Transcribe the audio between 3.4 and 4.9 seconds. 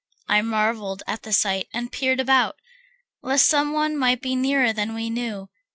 some one might be nearer